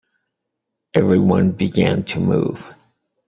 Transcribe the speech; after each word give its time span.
Everyone 0.95 1.51
began 1.51 2.03
to 2.05 2.19
move. 2.19 2.73